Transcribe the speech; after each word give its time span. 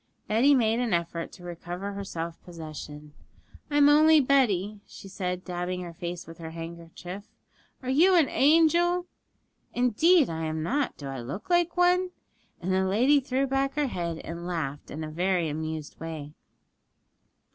Betty 0.27 0.55
made 0.55 0.79
an 0.79 0.95
effort 0.95 1.31
to 1.33 1.43
recover 1.43 1.93
her 1.93 2.03
self 2.03 2.41
possession. 2.43 3.13
'I'm 3.69 3.87
only 3.87 4.19
Betty,' 4.19 4.79
she 4.87 5.07
said, 5.07 5.45
dabbing 5.45 5.81
her 5.81 5.93
face 5.93 6.25
with 6.25 6.39
her 6.39 6.49
handkerchief; 6.49 7.27
'are 7.83 7.89
you 7.91 8.15
an 8.15 8.27
angel?' 8.27 9.05
'Indeed 9.75 10.27
I 10.27 10.45
am 10.45 10.63
not; 10.63 10.97
do 10.97 11.05
I 11.05 11.19
look 11.21 11.51
like 11.51 11.77
one?' 11.77 12.09
And 12.59 12.73
the 12.73 12.83
lady 12.87 13.19
threw 13.19 13.45
back 13.45 13.75
her 13.75 13.85
head 13.85 14.17
and 14.23 14.47
laughed 14.47 14.89
in 14.89 15.03
a 15.03 15.11
very 15.11 15.47
amused 15.47 15.99
way. 15.99 16.33